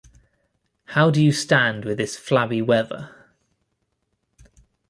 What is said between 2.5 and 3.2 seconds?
weather?